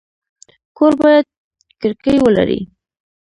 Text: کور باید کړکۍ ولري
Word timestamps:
کور 0.77 0.93
باید 1.01 1.25
کړکۍ 1.81 2.15
ولري 2.25 2.59